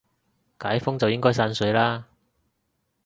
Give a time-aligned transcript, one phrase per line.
[0.57, 2.07] 解封就應該散水啦